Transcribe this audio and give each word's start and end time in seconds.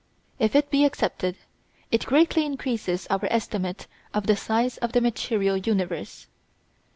If 0.39 0.55
it 0.55 0.71
be 0.71 0.83
accepted 0.83 1.35
it 1.91 2.07
greatly 2.07 2.43
increases 2.43 3.05
our 3.11 3.19
estimate 3.29 3.85
of 4.15 4.25
the 4.25 4.35
size 4.35 4.77
of 4.77 4.93
the 4.93 4.99
material 4.99 5.57
universe. 5.57 6.25